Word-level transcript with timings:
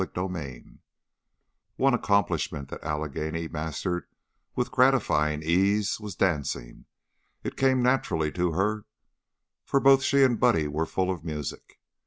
CHAPTER 0.01 0.21
XIV 0.21 0.79
One 1.75 1.93
accomplishment 1.93 2.69
that 2.69 2.83
Allegheny 2.83 3.47
mastered 3.47 4.07
with 4.55 4.71
gratifying 4.71 5.43
ease 5.43 5.99
was 5.99 6.15
dancing. 6.15 6.85
It 7.43 7.55
came 7.55 7.83
naturally 7.83 8.31
to 8.31 8.53
her, 8.53 8.85
for 9.63 9.79
both 9.79 10.01
she 10.01 10.23
and 10.23 10.39
Buddy 10.39 10.67
were 10.67 10.87
full 10.87 11.11
of 11.11 11.23
music. 11.23 11.77